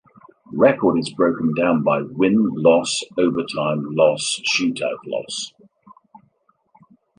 Record 0.55 0.97
is 0.97 1.13
broken 1.13 1.53
down 1.53 1.83
by 1.83 2.01
Win-Loss-Overtime 2.01 3.85
Loss-Shootout 3.93 4.97
Loss. 5.05 5.53